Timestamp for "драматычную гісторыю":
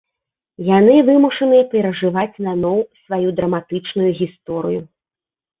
3.41-4.81